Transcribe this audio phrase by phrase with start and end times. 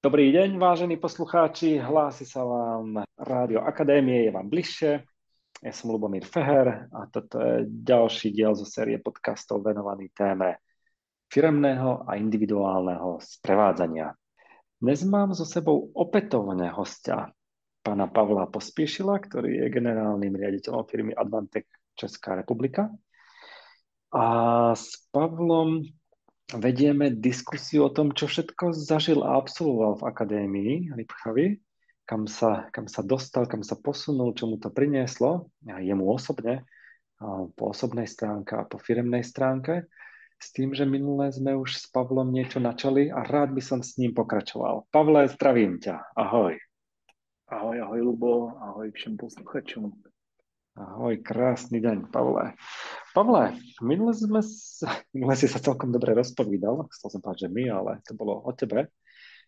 [0.00, 5.04] Dobrý deň, vážení poslucháči, hlási sa vám Rádio Akadémie, je vám bližšie.
[5.60, 10.56] Ja som Lubomír Feher a toto je ďalší diel zo série podcastov venovaný téme
[11.28, 14.16] firemného a individuálneho sprevádzania.
[14.80, 17.28] Dnes mám so sebou opätovne hostia,
[17.84, 22.88] pána Pavla Pospiešila, ktorý je generálnym riaditeľom firmy Advantech Česká republika.
[24.16, 24.24] A
[24.72, 25.84] s Pavlom
[26.58, 31.62] vedieme diskusiu o tom, čo všetko zažil a absolvoval v akadémii Lipchavy,
[32.08, 36.66] kam sa, kam sa dostal, kam sa posunul, čo mu to prinieslo, a jemu osobne,
[37.22, 39.86] a po osobnej stránke a po firemnej stránke,
[40.40, 44.00] s tým, že minule sme už s Pavlom niečo načali a rád by som s
[44.00, 44.88] ním pokračoval.
[44.88, 46.16] Pavle, zdravím ťa.
[46.16, 46.56] Ahoj.
[47.52, 50.09] Ahoj, ahoj Lubo, ahoj všem posluchačům.
[50.78, 52.54] Ahoj, krásny deň, Pavle.
[53.10, 54.38] Pavle, minule, sme,
[55.10, 58.50] minule si sa celkom dobre rozpovídal, chcel som povedať, že my, ale to bolo o
[58.54, 58.86] tebe,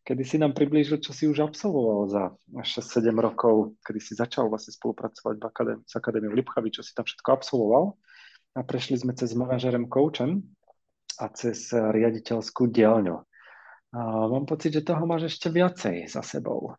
[0.03, 4.75] kedy si nám priblížil, čo si už absolvoval za 6-7 rokov, kedy si začal vlastne
[4.75, 7.95] spolupracovať v akadémi, s Akadémiou Lipchavy, čo si tam všetko absolvoval.
[8.59, 10.43] A prešli sme cez manažerem coachem
[11.23, 13.23] a cez riaditeľskú dielňu.
[13.95, 16.75] A mám pocit, že toho máš ešte viacej za sebou.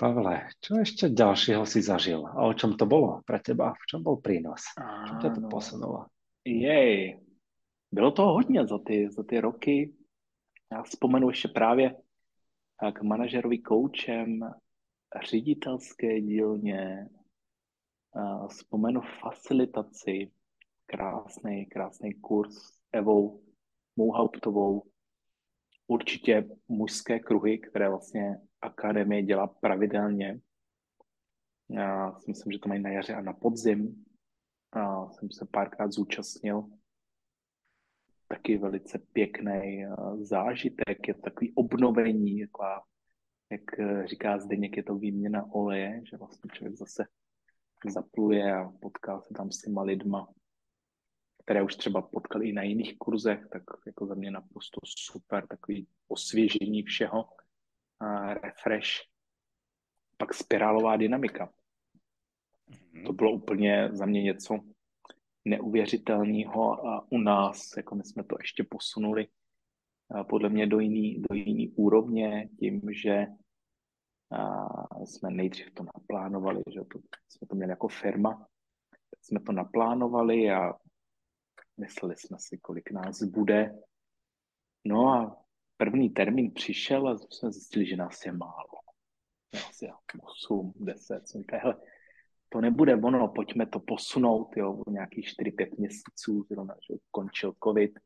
[0.00, 3.76] Pavle, čo ešte ďalšieho si zažil a o čom to bolo pre teba?
[3.76, 4.64] V čom bol prínos?
[4.80, 6.08] Čo ťa to posunulo?
[6.40, 7.20] Jej,
[7.92, 9.92] bylo toho hodně za ty, za ty roky.
[10.72, 11.96] Já vzpomenu ještě právě
[12.92, 14.40] k manažerovi koučem
[15.30, 17.08] ředitelské dílně,
[18.48, 20.32] vzpomenu facilitaci,
[20.86, 23.42] krásný, krásný kurz s Evou
[23.96, 24.82] Mouhauptovou,
[25.86, 30.40] určitě mužské kruhy, které vlastně akademie dělá pravidelně.
[31.70, 34.04] Já si myslím, že to mají na jaře a na podzim.
[34.76, 36.70] Já jsem se párkrát zúčastnil.
[38.28, 42.82] Taky velice pěkný eh, zážitek, je to takový obnovení, taková,
[43.50, 47.04] jak eh, říká Zdeněk, je to výměna oleje, že vlastně člověk zase
[47.88, 50.28] zapluje a potká se tam s těma lidma,
[51.44, 55.86] které už třeba potkali i na jiných kurzech, tak jako za mě naprosto super, takový
[56.08, 57.28] osvěžení všeho
[58.42, 58.88] refresh,
[60.16, 61.52] pak spirálová dynamika.
[62.70, 63.06] Mm-hmm.
[63.06, 64.58] To bylo úplně za mě něco
[65.44, 69.28] neuvěřitelného a u nás, jako my jsme to ještě posunuli
[70.28, 73.26] podle mě do jiný, do jiný úrovně tím, že
[75.04, 78.46] jsme nejdřív to naplánovali, že to, jsme to měli jako firma,
[79.22, 80.74] jsme to naplánovali a
[81.80, 83.78] mysleli jsme si, kolik nás bude.
[84.84, 85.44] No a
[85.80, 88.78] první termín přišel a jsme zjistili, že nás je málo.
[89.68, 89.88] Asi
[90.22, 91.76] 8, 10, jsem říkal, hele,
[92.48, 97.98] to nebude ono, pojďme to posunout, jo, nějakých 4-5 měsíců, zrovna, že končil covid,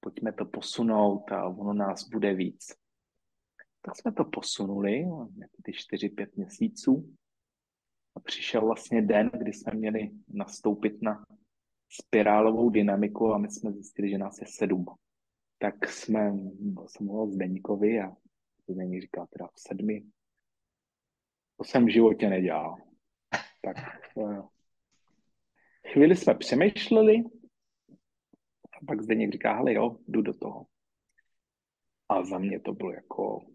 [0.00, 2.74] pojďme to posunout a ono nás bude víc.
[3.82, 5.04] Tak jsme to posunuli,
[5.62, 7.16] ty 4-5 měsíců
[8.16, 11.24] a přišel vlastně den, kdy jsme měli nastoupit na
[11.88, 14.86] spirálovou dynamiku a my jsme zjistili, že nás je sedm
[15.58, 16.32] tak jsme,
[16.86, 18.16] jsem mluvil Zdeňkovi a
[18.68, 20.06] Zdeník říká teda v sedmi.
[21.56, 22.76] To jsem v životě nedělal.
[23.62, 23.76] Tak
[24.18, 24.42] eh,
[25.92, 27.24] chvíli jsme přemýšleli
[28.72, 30.66] a pak Zdeněk říká, hele jo, jdu do toho.
[32.08, 33.46] A za mě to bylo jako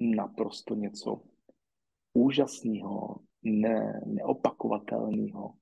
[0.00, 1.22] naprosto něco
[2.12, 5.54] úžasného, ne, neopakovatelného,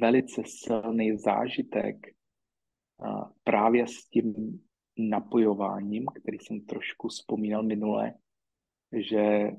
[0.00, 1.96] velice silný zážitek,
[3.44, 4.34] právě s tím
[4.98, 8.14] napojováním, který jsem trošku vzpomínal minule,
[8.92, 9.50] že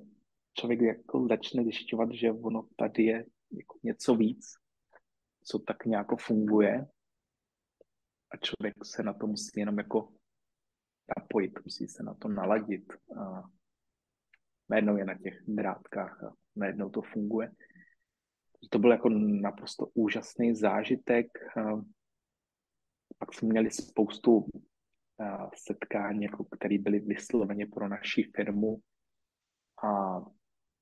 [0.54, 4.54] člověk jako začne zjišťovat, že ono tady je jako něco víc,
[5.44, 6.88] co tak nějak funguje
[8.31, 10.14] a člověk se na to musí jenom jako
[11.18, 13.44] napojit, musí se na to naladit a
[14.70, 17.52] najednou je na těch drátkách a najednou to funguje.
[18.70, 21.28] To byl jako naprosto úžasný zážitek
[23.25, 24.47] pak jsme měli spoustu uh,
[25.56, 28.77] setkání, jako, které byly vysloveně pro naši firmu
[29.83, 30.21] a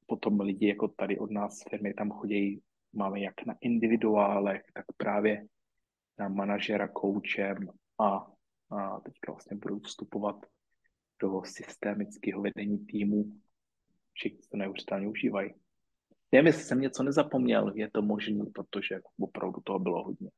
[0.05, 2.61] potom lidi jako tady od nás firmy tam chodí,
[2.93, 5.47] máme jak na individuálech, tak právě
[6.19, 7.57] na manažera, koučem
[7.99, 8.27] a,
[8.69, 10.45] a teďka vlastně budou vstupovat
[11.21, 13.23] do systémického vedení týmu.
[14.13, 15.53] Všichni to neuvěřitelně užívají.
[16.31, 20.29] Nevím, jestli jsem něco nezapomněl, je to možné, protože opravdu toho bylo hodně.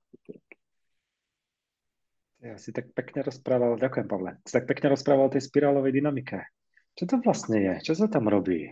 [2.44, 6.44] Ja si tak pekne rozprával, ďakujem Pavle, si tak pekne rozprával o tej spirálovej dynamike.
[7.00, 7.74] Čo to vlastne je?
[7.88, 8.68] Čo sa tam robí?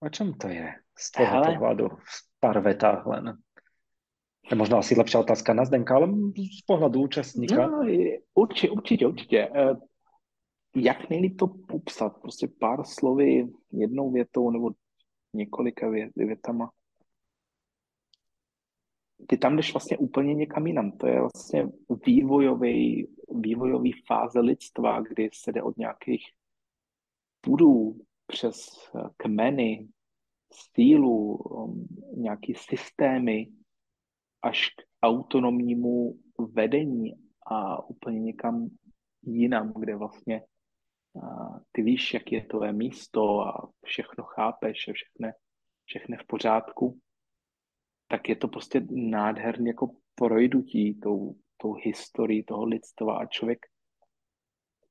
[0.00, 0.64] O čom to je
[0.96, 1.46] z toho Hele.
[1.52, 1.86] pohľadu?
[1.92, 3.36] V pár vetách len.
[4.48, 7.68] Je možná asi lepšia otázka na Zdenka, ale z pohľadu účastníka.
[7.68, 7.84] No,
[8.32, 9.40] určitě, určitě, určitě.
[10.76, 12.16] jak nejlíp to popsat?
[12.16, 14.70] Prostě pár slovy, jednou větou nebo
[15.34, 16.70] několika vě, větama.
[19.26, 20.92] Ty tam jdeš vlastně úplně někam jinam.
[20.92, 21.68] To je vlastně
[22.06, 26.24] vývojový, vývojový fáze lidstva, kdy se jde od nějakých
[27.40, 28.68] půdů přes
[29.16, 29.88] kmeny,
[30.52, 31.86] sílu, um,
[32.16, 33.48] nějaký systémy
[34.42, 37.14] až k autonomnímu vedení
[37.46, 38.68] a úplně někam
[39.22, 40.42] jinam, kde vlastně
[41.72, 45.32] ty víš, jak je tvoje místo a všechno chápeš a všechno,
[45.84, 46.98] všechno v pořádku,
[48.08, 53.58] tak je to prostě nádherně jako projdutí tou, tou historií toho lidstva a člověk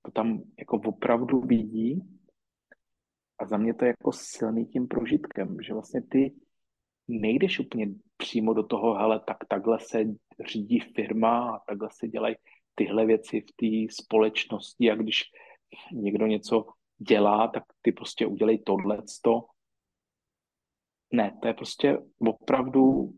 [0.01, 2.01] to tam jako opravdu vidí
[3.39, 6.33] a za mě to je jako silný tím prožitkem, že vlastně ty
[7.07, 7.87] nejdeš úplně
[8.17, 10.05] přímo do toho, hele, tak takhle se
[10.47, 12.35] řídí firma a takhle se dělají
[12.75, 15.23] tyhle věci v té společnosti a když
[15.91, 16.65] někdo něco
[16.97, 19.45] dělá, tak ty prostě udělej tohleto.
[21.11, 23.13] Ne, to je prostě opravdu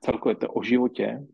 [0.00, 1.26] celkově to o životě,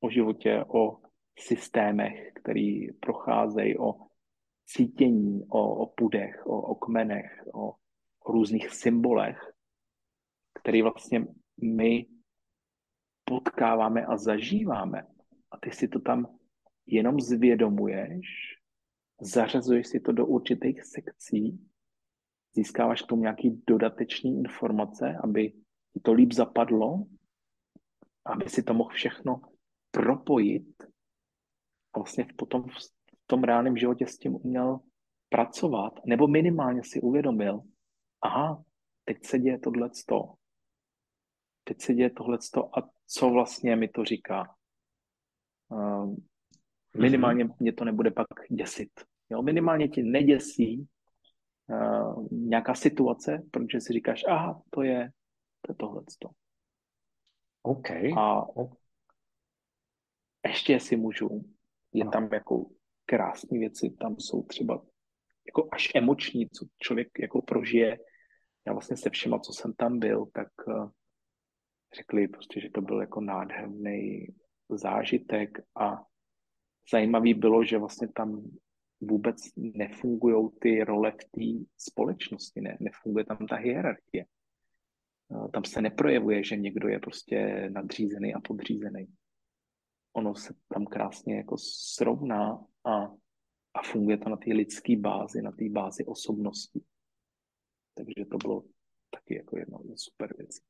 [0.00, 0.98] o životě, o
[1.38, 3.94] systémech, který procházejí, o
[4.66, 7.74] cítění, o, o pudech, o, o kmenech, o,
[8.24, 9.52] o různých symbolech,
[10.60, 11.26] který vlastně
[11.62, 12.06] my
[13.24, 15.06] potkáváme a zažíváme.
[15.50, 16.38] A ty si to tam
[16.86, 18.52] jenom zvědomuješ
[19.22, 21.68] zařazuješ si to do určitých sekcí,
[22.54, 25.52] získáváš k tomu nějaký dodateční informace, aby
[25.92, 27.04] ti to líp zapadlo,
[28.24, 29.40] aby si to mohl všechno
[29.90, 30.82] propojit
[31.92, 34.80] a vlastně potom v tom reálném životě s tím uměl
[35.28, 37.60] pracovat, nebo minimálně si uvědomil,
[38.20, 38.64] aha,
[39.04, 40.34] teď se děje tohleto,
[41.64, 44.54] teď se děje tohleto a co vlastně mi to říká.
[45.68, 46.16] Uh,
[46.96, 48.90] minimálně mě to nebude pak děsit.
[49.30, 50.88] Jo, minimálně ti neděsí
[51.68, 55.10] uh, nějaká situace, protože si říkáš, aha, to je,
[55.60, 56.28] to je tohleto.
[57.62, 57.90] OK.
[58.18, 58.46] A
[60.46, 61.28] ještě si můžu,
[61.92, 62.66] je tam jako
[63.04, 64.82] krásné věci, tam jsou třeba
[65.46, 67.98] jako až emoční, co člověk jako prožije.
[68.66, 70.90] Já vlastně se všema, co jsem tam byl, tak uh,
[71.96, 74.26] řekli prostě, že to byl jako nádherný
[74.70, 76.02] zážitek a
[76.92, 78.42] zajímavý bylo, že vlastně tam
[79.02, 84.24] vůbec nefungují ty role v té společnosti, ne, nefunguje tam ta hierarchie.
[85.30, 89.06] No, tam se neprojevuje, že někdo je prostě nadřízený a podřízený.
[90.12, 91.56] Ono se tam krásně jako
[91.94, 93.04] srovná a,
[93.74, 96.80] a funguje to na té lidské bázi, na té bázi osobnosti.
[97.94, 98.62] Takže to bylo
[99.10, 100.60] taky jako jedna z super věcí.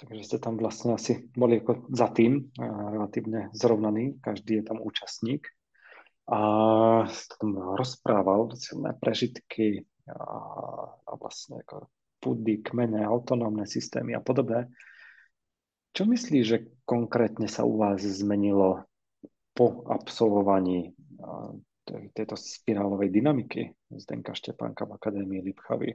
[0.00, 2.50] Takže jste tam vlastně asi byli jako za tým,
[2.90, 5.46] relativně zrovnaný, každý je tam účastník
[6.26, 6.40] a
[7.38, 10.26] tam rozprával silné prežitky a,
[11.06, 11.86] a vlastne ako
[12.18, 14.66] pudy, kmene, autonómne systémy a podobné.
[15.94, 18.84] Čo myslíš, že konkrétne sa u vás zmenilo
[19.56, 20.92] po absolvovaní
[21.86, 25.94] tejto spirálovej dynamiky Zdenka Štepánka v Akadémii Lipchavy?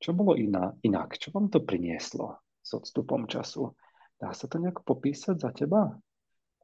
[0.00, 1.20] Čo bolo iná, inak?
[1.20, 3.76] Čo vám to prinieslo s odstupom času?
[4.18, 5.94] Dá sa to nejak popísať za teba?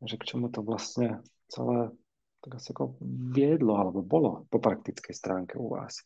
[0.03, 1.95] Že k čemu to vlastne celé
[2.45, 3.01] tak asi ako
[3.33, 6.05] viedlo alebo bolo po praktické stránke u vás?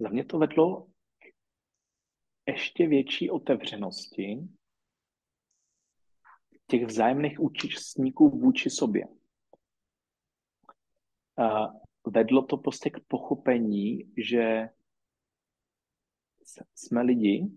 [0.00, 0.88] Za mě to vedlo
[2.48, 4.48] ještě větší otevřenosti
[6.66, 9.08] těch vzájemných účastníků vůči sobě.
[11.36, 11.68] A
[12.06, 14.68] vedlo to prostě k pochopení, že
[16.74, 17.50] jsme lidi,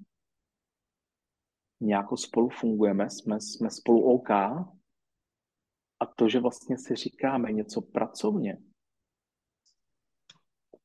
[1.79, 4.29] nějak spolu fungujeme, jsme, jsme spolu OK
[6.03, 8.57] a to, že vlastně si říkáme něco pracovně,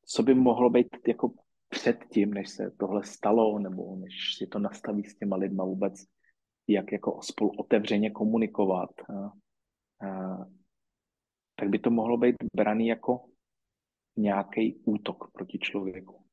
[0.06, 1.34] co by mohlo být jako
[1.68, 5.94] předtím, než se tohle stalo, nebo než si to nastaví s těma lidma vůbec,
[6.66, 9.32] jak jako spolu otevřeně komunikovat, a,
[10.06, 10.38] a,
[11.56, 13.24] tak by to mohlo být braný jako
[14.16, 16.24] nějaký útok proti člověku.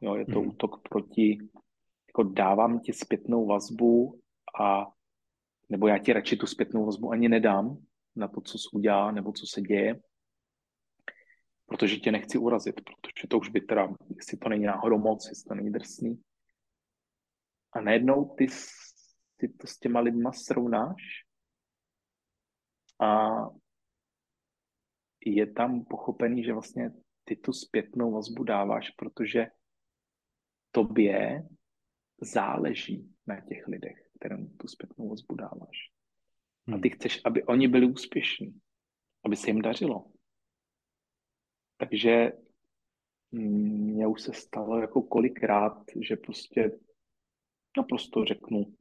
[0.00, 0.48] Jo, je to hmm.
[0.48, 1.38] útok proti,
[2.08, 4.20] jako dávám ti zpětnou vazbu
[4.60, 4.86] a
[5.68, 7.76] nebo já ti radši tu zpětnou vazbu ani nedám,
[8.16, 10.00] na to, co se udělá nebo co se děje,
[11.66, 15.48] protože tě nechci urazit, protože to už by teda, jestli to není náhodou moc, jestli
[15.48, 16.22] to není drsný.
[17.72, 18.46] A najednou ty,
[19.36, 21.02] ty to s těma lidma srovnáš
[23.00, 23.30] a
[25.26, 26.90] je tam pochopený, že vlastně
[27.24, 29.46] ty tu zpětnou vazbu dáváš, protože
[30.70, 31.42] tobě
[32.20, 35.91] záleží na těch lidech, kterým tu zpětnou vazbu dáváš.
[36.68, 36.96] A ty hmm.
[36.98, 38.60] chceš, aby oni byli úspěšní.
[39.24, 40.10] aby se jim dařilo.
[41.76, 42.32] Takže
[43.32, 46.78] mně už se stalo jako kolikrát, že prostě
[47.76, 48.74] naprosto řeknu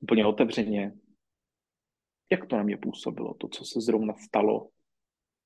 [0.00, 0.92] úplně otevřeně,
[2.32, 4.68] jak to na mě působilo, to, co se zrovna stalo.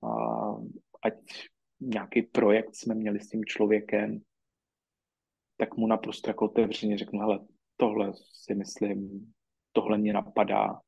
[0.02, 0.10] A
[1.02, 1.14] ať
[1.80, 4.20] nějaký projekt jsme měli s tím člověkem,
[5.56, 9.32] tak mu naprosto jako otevřeně řeknu, hele, tohle si myslím,
[9.72, 10.80] tohle mě napadá.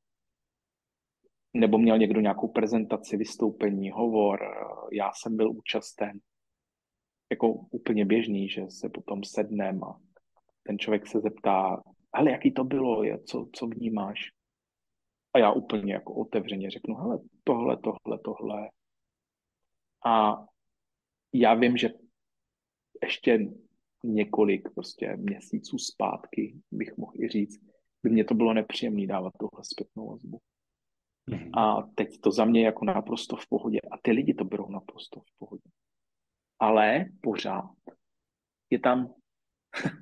[1.55, 4.41] Nebo měl někdo nějakou prezentaci, vystoupení, hovor,
[4.93, 6.21] já jsem byl účasten.
[7.31, 10.01] Jako úplně běžný, že se potom sednem a
[10.63, 14.21] ten člověk se zeptá, ale jaký to bylo, je, co, co vnímáš?
[15.35, 18.71] A já úplně jako otevřeně řeknu, hele, tohle, tohle, tohle.
[20.07, 20.45] A
[21.33, 21.91] já vím, že
[23.03, 23.39] ještě
[24.05, 27.61] několik prostě měsíců zpátky, bych mohl i říct,
[28.03, 30.39] by mě to bylo nepříjemné dávat tuhle zpětnou vazbu.
[31.31, 31.61] Mm-hmm.
[31.61, 33.79] A teď to za mě jako naprosto v pohodě.
[33.81, 35.71] A ty lidi to berou naprosto v pohodě.
[36.59, 37.75] Ale pořád
[38.71, 39.15] je tam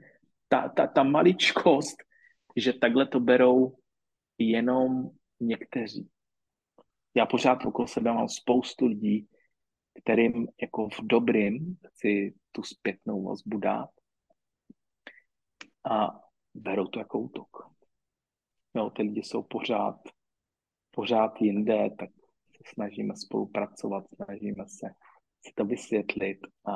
[0.49, 1.97] ta, ta, ta maličkost,
[2.57, 3.77] že takhle to berou
[4.39, 6.09] jenom někteří.
[7.15, 9.29] Já pořád okolo sebe mám spoustu lidí,
[10.03, 13.91] kterým jako v dobrým chci tu zpětnou vazbu dát
[15.91, 16.21] a
[16.55, 17.49] berou to jako útok.
[18.75, 19.99] Jo, ty lidi jsou pořád,
[20.99, 22.11] pořád jinde, tak
[22.57, 24.87] se snažíme spolupracovat, snažíme se
[25.47, 26.73] si to vysvětlit a,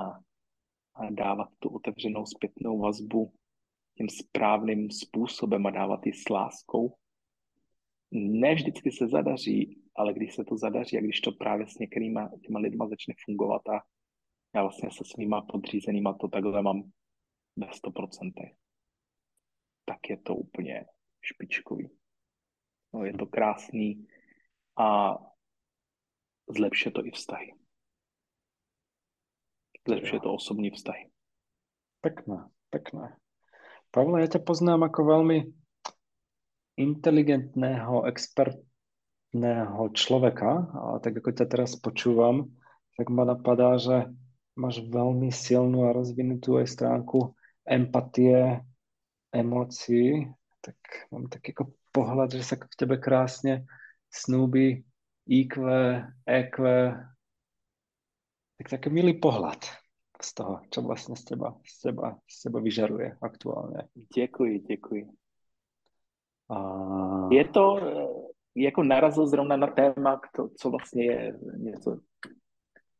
[0.94, 3.32] a dávat tu otevřenou zpětnou vazbu
[3.96, 6.94] tím správným způsobem a dávat ji s láskou.
[8.12, 12.30] Ne vždycky se zadaří, ale když se to zadaří a když to právě s některýma
[12.46, 13.82] těma lidma začne fungovat a
[14.54, 16.82] já vlastně se svýma podřízenýma to takhle mám
[17.56, 18.32] ve 100%,
[19.84, 20.84] tak je to úplně
[21.22, 22.01] špičkový.
[22.92, 24.04] No, je to krásný
[24.76, 25.16] a
[26.48, 27.48] zlepšuje to i vztahy.
[29.88, 31.10] Zlepšuje to osobní vztahy.
[32.04, 33.16] Pekné, pekné.
[33.90, 35.38] Pavle, ja ťa poznám ako veľmi
[36.80, 42.48] inteligentného, expertného človeka a tak ako ťa teraz počúvam,
[42.96, 44.08] tak ma napadá, že
[44.56, 48.60] máš veľmi silnú a rozvinutú aj stránku empatie,
[49.32, 50.28] emócií,
[50.60, 50.76] tak
[51.12, 53.68] mám taký ako pohľad, že sa v tebe krásne
[54.08, 54.82] snúbi
[55.28, 55.62] IQ,
[56.26, 56.56] EQ,
[58.58, 59.62] tak taký milý pohľad
[60.22, 63.82] z toho, čo vlastně z teba, z teba, z teba vyžaruje aktuálně.
[64.14, 65.08] Děkuji, děkuji.
[66.50, 66.58] A...
[67.30, 67.80] Je to,
[68.54, 72.00] jako narazil zrovna na téma, to, co vlastně je něco,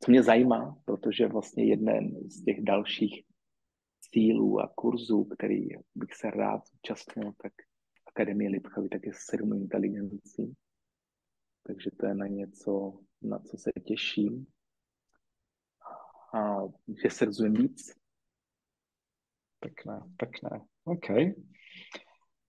[0.00, 3.24] co mě zajímá, protože vlastně jeden z těch dalších
[4.00, 7.52] cílů a kurzů, který bych se rád zúčastnil, tak
[8.14, 10.54] Akademie Lipchavy, tak je sedm inteligencí.
[11.66, 14.46] Takže to je na něco, na co se těším
[16.34, 16.56] a
[17.02, 17.92] že se rozumím víc.
[19.60, 20.60] Pekné, pekné.
[20.84, 21.08] OK.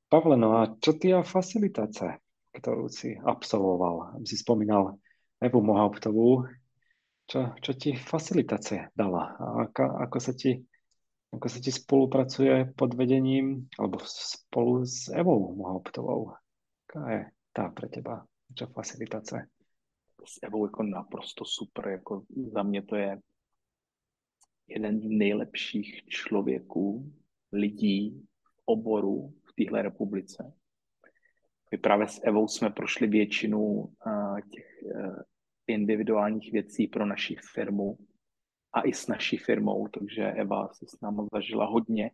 [0.09, 2.17] Pavle, no a čo ty a facilitace,
[2.51, 4.21] kterou si absolvoval?
[4.25, 4.97] Si spomínal
[5.41, 6.43] Evu Mohauptovú.
[7.61, 9.37] Čo ti facilitace dala?
[9.39, 10.65] A ako, ako, ti,
[11.33, 16.37] ako sa ti spolupracuje pod vedením alebo spolu s Evou Mohauptovou?
[16.85, 18.21] Aká je tá pre teba?
[18.53, 19.49] Čo facilitace?
[20.21, 21.87] S Evou jako naprosto super.
[21.87, 22.23] Jako
[22.53, 23.19] za mě to je
[24.67, 27.13] jeden z nejlepších člověků,
[27.51, 28.27] lidí
[28.65, 30.53] oboru v téhle republice.
[31.71, 35.15] My právě s Evou jsme prošli většinu uh, těch uh,
[35.67, 37.97] individuálních věcí pro naši firmu
[38.73, 42.11] a i s naší firmou, takže Eva se s námi zažila hodně.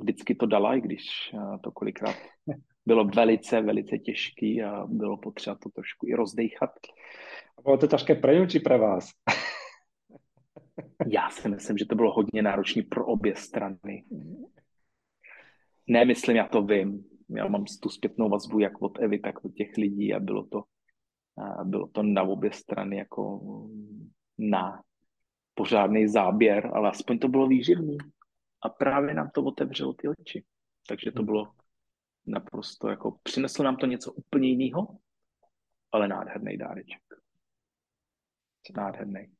[0.00, 2.16] Vždycky to dala, i když to kolikrát
[2.86, 6.70] bylo velice, velice těžký a bylo potřeba to trošku i rozdejchat.
[7.62, 9.10] Bylo to těžké pro či pro vás?
[11.06, 14.04] Já si myslím, že to bylo hodně náročné pro obě strany.
[15.86, 17.04] Ne, myslím, já to vím.
[17.36, 20.64] Já mám tu zpětnou vazbu jak od Evy, tak od těch lidí a bylo to,
[21.38, 23.40] a bylo to na obě strany jako
[24.38, 24.82] na
[25.54, 27.98] pořádný záběr, ale aspoň to bylo výživný.
[28.62, 30.44] A právě nám to otevřelo ty oči.
[30.88, 31.52] Takže to bylo
[32.26, 34.98] naprosto jako, přineslo nám to něco úplně jiného,
[35.92, 37.02] ale nádherný dáreček.
[38.76, 39.34] Nádherný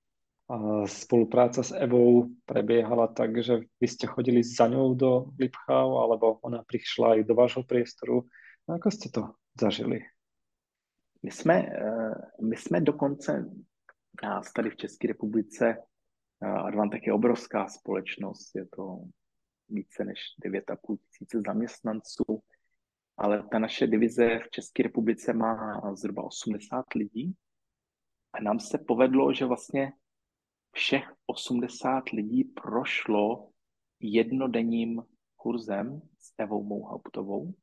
[0.87, 6.61] spolupráca s Evou prebiehala tak, že vy ste chodili za ňou do Lipchav, alebo ona
[6.69, 8.29] prišla aj do vášho priestoru.
[8.69, 10.05] No, ako ste to zažili?
[11.25, 13.49] My jsme, eh, my jsme dokonce
[14.23, 15.77] nás tady v České republice,
[16.45, 18.99] Advantek je obrovská společnost, je to
[19.69, 22.43] více než 9,5 tisíce zaměstnanců,
[23.17, 27.37] ale ta naše divize v České republice má zhruba 80 lidí
[28.35, 29.93] A nám se povedlo, že vlastně
[30.73, 33.51] všech 80 lidí prošlo
[34.01, 35.03] jednodenním
[35.37, 37.55] kurzem s Evou Mouhautovou.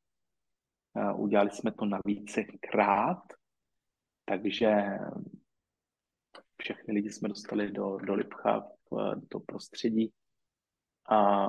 [1.16, 3.22] Udělali jsme to na vícekrát,
[4.24, 4.68] takže
[6.62, 8.68] všechny lidi jsme dostali do, do Lipcha,
[9.30, 10.12] do prostředí.
[11.10, 11.48] A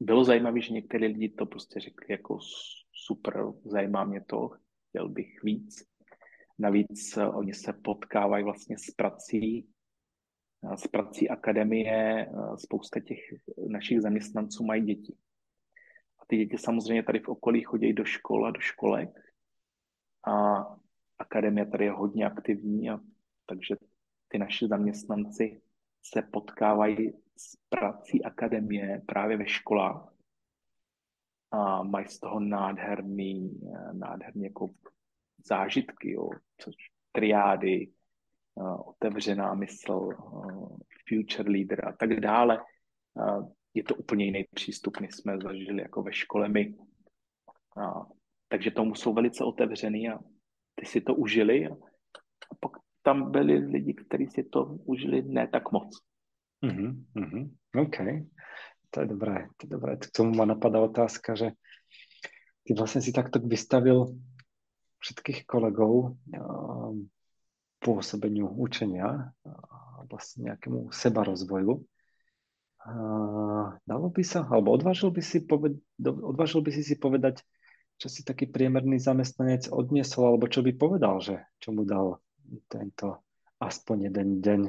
[0.00, 2.38] bylo zajímavé, že některé lidi to prostě řekli jako
[2.92, 4.50] super, zajímá mě to,
[4.88, 5.88] chtěl bych víc.
[6.58, 9.68] Navíc eh, oni se potkávají vlastně s prací,
[10.64, 13.18] eh, s prací akademie, eh, spousta těch
[13.68, 15.16] našich zaměstnanců mají děti.
[16.18, 19.10] A ty děti samozřejmě tady v okolí chodí do škol a do školek.
[20.26, 20.64] A
[21.18, 23.00] akademie tady je hodně aktivní, a
[23.46, 23.76] takže
[24.28, 25.60] ty naši zaměstnanci
[26.02, 30.14] se potkávají s prací akademie právě ve školách
[31.50, 33.60] a mají z toho nádherný,
[33.92, 34.70] nádherný jako
[35.46, 36.74] zážitky, jo, což
[37.12, 37.92] triády,
[38.84, 40.08] otevřená mysl,
[41.08, 42.64] future leader a tak dále.
[43.74, 46.74] Je to úplně jiný přístup, my jsme zažili jako ve škole my.
[47.76, 48.06] A,
[48.48, 50.18] takže tomu jsou velice otevřený a
[50.78, 51.74] ty si to užili a,
[52.50, 55.90] a pak tam byli lidi, kteří si to užili ne tak moc.
[56.64, 57.44] Mm-hmm, mm-hmm.
[57.76, 57.98] OK,
[58.90, 59.96] to je dobré, to je dobré.
[59.96, 61.50] K tomu ma napadá otázka, že
[62.64, 64.06] ty vlastně si takto vystavil
[64.98, 66.18] všetkých kolegov
[67.78, 71.86] pôsobeniu učenia a vlastne nejakému sebarozvoju.
[73.86, 77.46] Dalo by sa, alebo odvážil by si, poved, odvážil by si si povedať,
[77.98, 82.22] čo si taký priemerný zamestnanec odniesol, alebo čo by povedal, že čo mu dal
[82.70, 83.26] tento
[83.58, 84.60] aspoň jeden deň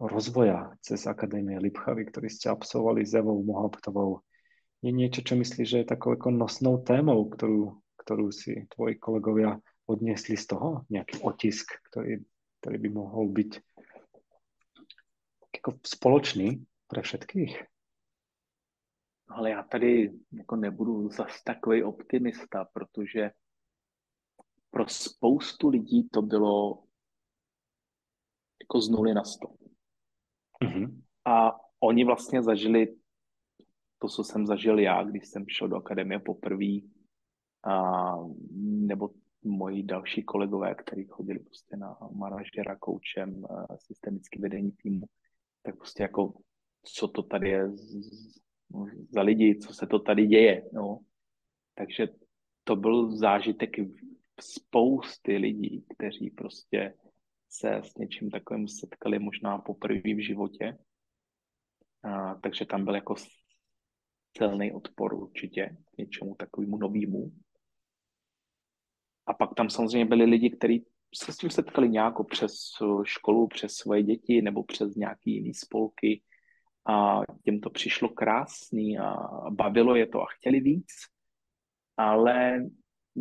[0.00, 4.24] rozvoja cez Akadémie Lipchavy, ktorý ste absolvovali s Evou Mohabtovou.
[4.80, 7.76] Je niečo, čo myslíš, že je takou ako nosnou témou, ktorú
[8.08, 10.88] ktorú si tvoji kolegovia odniesli z toho?
[10.88, 12.24] Nejaký otisk, ktorý,
[12.64, 13.50] ktorý by mohol byť
[15.60, 17.52] jako společný pro všetkých?
[19.28, 23.30] Ale já tady jako nebudu zas takový optimista, protože
[24.70, 26.84] pro spoustu lidí to bylo
[28.62, 29.48] jako z nuly na sto.
[30.64, 31.02] Mm-hmm.
[31.24, 32.96] A oni vlastně zažili
[33.98, 36.80] to, co jsem zažil já, když jsem šel do akademie poprvé,
[37.64, 38.14] a,
[38.60, 39.10] nebo
[39.44, 45.06] moji další kolegové, kteří chodili prostě na manažera, koučem, systemický vedení týmu,
[45.62, 46.34] tak prostě jako,
[46.84, 47.70] co to tady je
[49.10, 51.00] za lidi, co se to tady děje, no.
[51.74, 52.08] Takže
[52.64, 53.70] to byl zážitek
[54.40, 56.94] spousty lidí, kteří prostě
[57.48, 60.78] se s něčím takovým setkali možná poprvé v životě.
[62.02, 63.14] A, takže tam byl jako
[64.36, 67.32] silný odpor určitě k něčemu takovému novému.
[69.26, 72.52] A pak tam samozřejmě byli lidi, kteří se s tím setkali nějak přes
[73.04, 76.22] školu, přes svoje děti nebo přes nějaký jiný spolky
[76.88, 79.16] a těm to přišlo krásný a
[79.50, 80.86] bavilo je to a chtěli víc.
[81.96, 82.64] Ale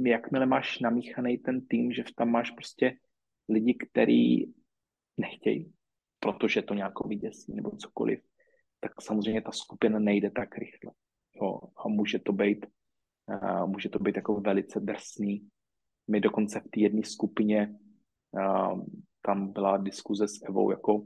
[0.06, 2.98] jakmile máš namíchaný ten tým, že tam máš prostě
[3.50, 4.54] lidi, kteří
[5.18, 5.74] nechtějí,
[6.20, 8.20] protože to nějak vyděsí nebo cokoliv,
[8.80, 10.92] tak samozřejmě ta skupina nejde tak rychle.
[11.42, 12.66] Jo, a může to být,
[13.26, 15.50] uh, může to být jako velice drsný
[16.08, 17.78] my dokonce v té jedné skupině
[18.32, 18.86] uh,
[19.22, 21.04] tam byla diskuze s Evou jako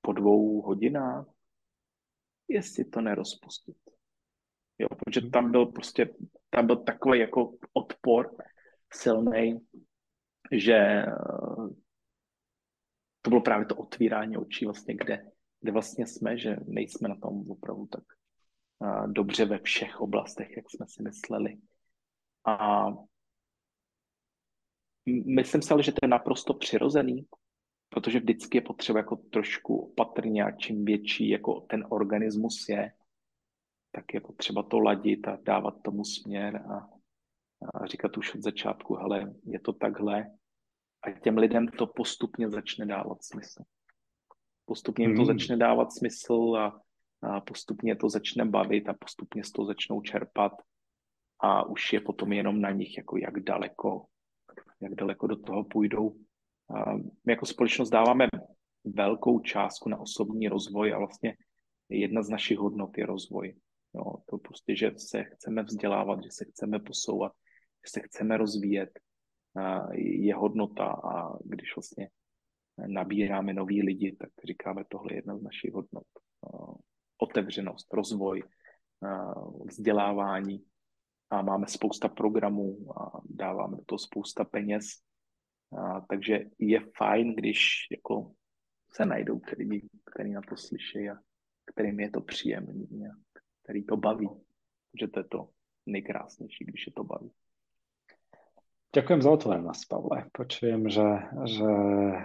[0.00, 1.35] po dvou hodinách,
[2.48, 3.76] jestli to nerozpustit.
[4.78, 5.30] Jo, protože mhm.
[5.30, 6.14] tam byl prostě,
[6.50, 8.36] tam byl takový jako odpor
[8.92, 9.66] silný,
[10.52, 11.04] že
[13.22, 15.22] to bylo právě to otvírání očí vlastně, kde,
[15.60, 18.02] kde vlastně jsme, že nejsme na tom opravdu tak
[19.06, 21.56] dobře ve všech oblastech, jak jsme si mysleli.
[22.44, 22.86] A
[25.36, 27.26] myslím si ale, že to je naprosto přirozený,
[27.88, 32.92] protože vždycky je potřeba jako trošku opatrně a čím větší jako ten organismus je,
[33.92, 36.88] tak je potřeba to ladit a dávat tomu směr a,
[37.74, 40.30] a říkat už od začátku, hele, je to takhle
[41.02, 43.62] a těm lidem to postupně začne dávat smysl.
[44.64, 45.38] Postupně jim to hmm.
[45.38, 46.80] začne dávat smysl a,
[47.22, 50.52] a postupně to začne bavit a postupně z toho začnou čerpat
[51.40, 54.06] a už je potom jenom na nich, jako jak daleko
[54.80, 56.16] jak daleko do toho půjdou.
[57.24, 58.28] My jako společnost dáváme
[58.84, 61.36] velkou částku na osobní rozvoj a vlastně
[61.88, 63.56] jedna z našich hodnot je rozvoj.
[63.94, 67.32] Jo, to prostě, že se chceme vzdělávat, že se chceme posouvat,
[67.86, 68.90] že se chceme rozvíjet,
[69.94, 72.10] je hodnota a když vlastně
[72.86, 76.06] nabíráme nový lidi, tak říkáme, tohle je jedna z našich hodnot.
[77.18, 78.42] Otevřenost, rozvoj,
[79.64, 80.64] vzdělávání
[81.30, 84.84] a máme spousta programů a dáváme do toho spousta peněz
[85.72, 88.32] A, takže je fajn, když jako
[88.92, 91.18] se najdou ty lidi, kteří na to slyší a
[91.64, 93.12] kterým je to příjemný a
[93.62, 94.28] který to baví.
[95.00, 95.48] Že to je to
[95.86, 97.30] nejkrásnější, když je to baví.
[98.96, 100.18] Ďakujem za otvorenosť, Pavle.
[100.32, 101.04] Počujem, že,
[101.44, 101.72] že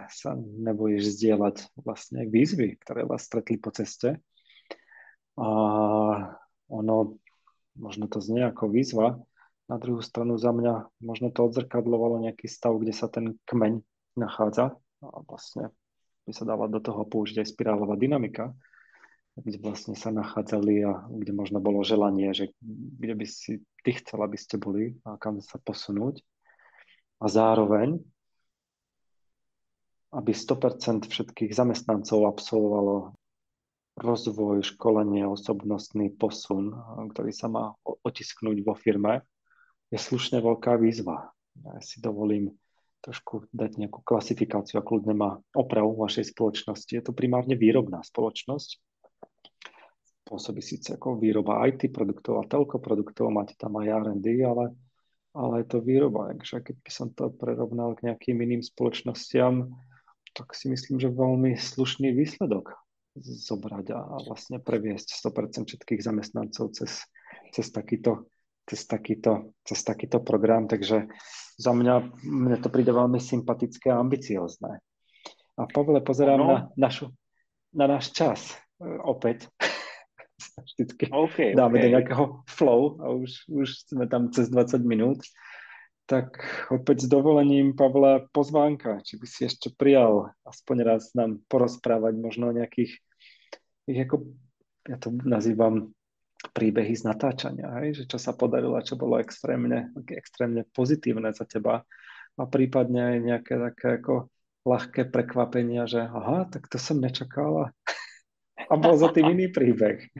[0.08, 4.24] sa nebojíš zdieľať vlastne výzvy, ktoré vás stretli po ceste.
[5.36, 5.48] A
[6.72, 7.20] ono,
[7.76, 9.20] možno to znie ako výzva,
[9.72, 13.80] na druhú stranu za mňa možno to odzrkadlovalo nejaký stav, kde sa ten kmeň
[14.20, 14.76] nachádza.
[15.00, 15.72] A vlastne
[16.28, 18.52] by sa dala do toho použiť aj spirálová dynamika,
[19.40, 22.52] kde vlastne sa nachádzali a kde možno bolo želanie, že
[23.00, 26.20] kde by si ty chcela, aby ste boli a kam sa posunúť.
[27.24, 27.96] A zároveň,
[30.12, 33.16] aby 100% všetkých zamestnancov absolvovalo
[33.96, 36.76] rozvoj, školenie, osobnostný posun,
[37.16, 37.72] ktorý sa má
[38.04, 39.24] otisknúť vo firme,
[39.92, 41.36] je slušne veľká výzva.
[41.62, 42.56] Ja si dovolím
[43.04, 46.92] trošku dať nejakú klasifikáciu a kľudne má opravu vašej spoločnosti.
[46.96, 48.80] Je to primárne výrobná spoločnosť.
[50.26, 54.72] Pôsobí síce ako výroba IT produktov a telko produktov, máte tam aj R&D, ale
[55.32, 56.32] ale je to výroba.
[56.36, 59.72] Takže keď by som to prerovnal k nejakým iným spoločnostiam,
[60.36, 62.76] tak si myslím, že veľmi slušný výsledok
[63.20, 67.04] zobrať a vlastne previesť 100% všetkých zamestnancov cez,
[67.52, 68.32] cez, takýto,
[68.66, 70.68] cez, takýto, cez takýto program.
[70.68, 71.08] Takže
[71.58, 74.82] za mňa, mne to príde veľmi sympatické a ambiciozné.
[75.60, 76.48] A Pavle, pozerám no.
[76.48, 76.58] na,
[76.90, 77.14] našu,
[77.76, 79.46] na náš čas e, opäť
[80.66, 81.84] vždycky okay, dáme okay.
[81.84, 85.18] do nějakého flow a už, už jsme tam cez 20 minut.
[86.06, 86.28] Tak
[86.72, 92.52] opäť s dovolením, Pavla, pozvánka, či by si ešte prijal aspoň raz nám porozprávať možno
[92.52, 93.00] o nejakých,
[93.88, 94.28] ako
[94.92, 95.96] ja to nazývam
[96.52, 98.04] príbehy z natáčania, hej?
[98.04, 101.88] že čo sa podarilo a čo bolo extrémne, extrémne pozitívne za teba
[102.36, 104.32] a prípadne aj nejaké také ako
[104.68, 107.74] ľahké prekvapenia, že aha, tak to som nečakala
[108.70, 110.12] a bol za tým iný príbeh.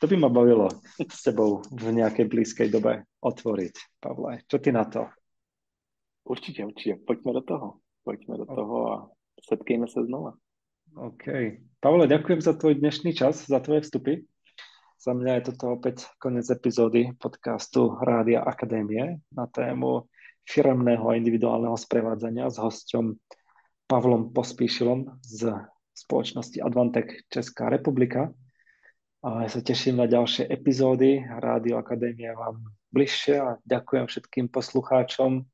[0.00, 0.68] To by ma bavilo
[1.00, 4.44] s tebou v nějaké blízké dobe otvoriť, Pavle.
[4.48, 5.08] Čo ty na to?
[6.24, 6.96] Určitě, určitě.
[7.06, 7.78] Pojďme do toho.
[8.04, 9.10] Pojďme do toho a
[9.48, 10.32] setkejme se znova.
[10.96, 11.24] OK.
[11.80, 14.24] Pavle, ďakujem za tvoj dnešný čas, za tvoje vstupy.
[15.04, 20.08] Za mňa je toto opäť konec epizódy podcastu Rádia Akadémie na tému
[20.48, 23.12] firmného a individuálneho sprevádzania s hosťom
[23.84, 25.60] Pavlom Pospíšilom z
[25.92, 28.32] spoločnosti Advantech Česká republika.
[29.20, 31.20] A ja sa teším na ďalšie epizódy.
[31.20, 35.44] Rádio Akadémia vám bližšie a ďakujem všetkým poslucháčom,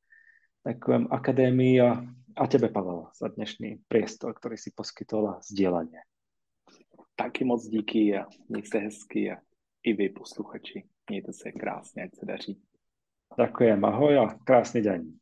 [0.63, 1.99] ďakujem Akadémii a,
[2.39, 6.07] a tebe, Pavel, za dnešný priestor, ktorý si poskytol a sdielanie.
[7.23, 9.37] Taky moc díky a mějte hezky a
[9.83, 10.85] i vy, posluchači.
[11.11, 12.63] Mějte se krásně, ať se daří.
[13.37, 15.20] Ďakujem, ahoj a krásny deň.